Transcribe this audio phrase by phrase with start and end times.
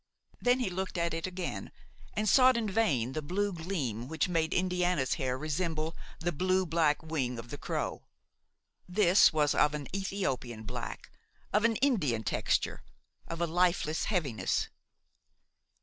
[0.41, 1.71] Then he looked at it again,
[2.15, 7.03] and sought in vain the blue gleam which made Indiana's hair resemble the blue black
[7.03, 8.01] wing of the crow;
[8.89, 11.11] this was of an Ethiopian black,
[11.53, 12.81] of an Indian texture,
[13.27, 14.69] of a lifeless heaviness.